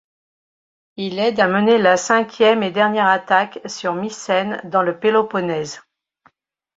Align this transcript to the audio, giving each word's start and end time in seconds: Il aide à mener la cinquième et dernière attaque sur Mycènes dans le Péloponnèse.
Il 0.97 1.19
aide 1.19 1.39
à 1.39 1.47
mener 1.47 1.77
la 1.77 1.95
cinquième 1.95 2.63
et 2.63 2.71
dernière 2.71 3.05
attaque 3.05 3.59
sur 3.67 3.93
Mycènes 3.93 4.59
dans 4.63 4.81
le 4.81 4.97
Péloponnèse. 4.99 5.79